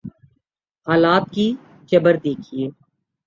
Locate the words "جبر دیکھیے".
1.89-2.65